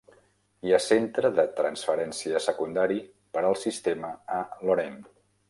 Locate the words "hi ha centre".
0.67-1.29